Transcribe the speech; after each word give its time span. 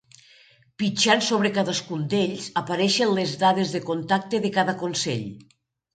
Pitjant 0.83 1.21
sobre 1.25 1.51
cadascun 1.57 2.01
d’ells 2.13 2.47
apareixen 2.63 3.13
les 3.19 3.35
dades 3.45 3.75
de 3.77 3.83
contacte 3.93 4.43
de 4.47 4.53
cada 4.61 4.77
consell. 4.85 5.29